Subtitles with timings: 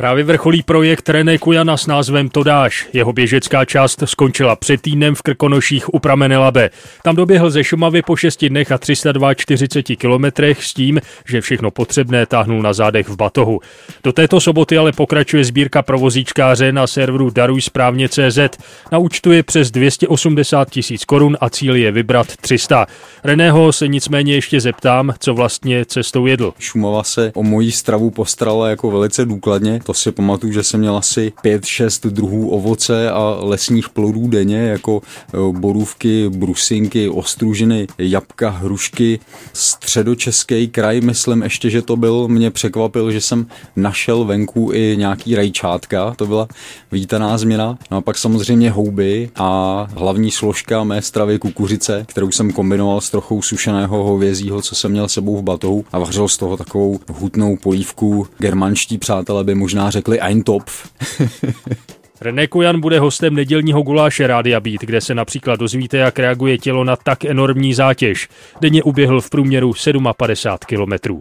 [0.00, 2.88] Právě vrcholí projekt René Kujana s názvem Todáš.
[2.92, 6.70] Jeho běžecká část skončila před týdnem v Krkonoších u pramene Labe.
[7.04, 12.26] Tam doběhl ze Šumavy po 6 dnech a 342 kilometrech s tím, že všechno potřebné
[12.26, 13.60] táhnul na zádech v batohu.
[14.04, 18.38] Do této soboty ale pokračuje sbírka provozíčkáře na serveru Daruj správně CZ.
[18.92, 22.86] Na účtu je přes 280 tisíc korun a cíl je vybrat 300.
[23.24, 26.52] Reného se nicméně ještě zeptám, co vlastně cestou jedl.
[26.58, 30.96] Šumava se o moji stravu postarala jako velice důkladně to si pamatuju, že jsem měl
[30.96, 39.20] asi 5-6 druhů ovoce a lesních plodů denně, jako e, borůvky, brusinky, ostružiny, jabka, hrušky.
[39.52, 45.34] Středočeský kraj, myslím ještě, že to byl, mě překvapil, že jsem našel venku i nějaký
[45.34, 46.48] rajčátka, to byla
[46.92, 47.78] vítaná změna.
[47.90, 53.10] No a pak samozřejmě houby a hlavní složka mé stravy kukuřice, kterou jsem kombinoval s
[53.10, 57.56] trochou sušeného hovězího, co jsem měl sebou v batohu a vařil z toho takovou hutnou
[57.56, 58.26] polívku.
[58.38, 60.90] Germanští přátelé by možná možná řekli Eintopf.
[62.20, 66.84] René Kujan bude hostem nedělního guláše Rádia Beat, kde se například dozvíte, jak reaguje tělo
[66.84, 68.28] na tak enormní zátěž.
[68.60, 69.72] Denně uběhl v průměru
[70.16, 71.18] 57 kilometrů.